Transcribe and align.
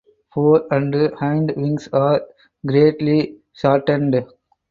Fore 0.33 0.65
and 0.71 0.95
hind 1.19 1.51
wings 1.55 1.87
are 1.93 2.23
greatly 2.65 3.37
shortened. 3.53 4.25